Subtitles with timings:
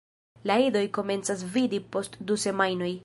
[0.51, 2.93] La idoj komencas vidi post du semajnoj.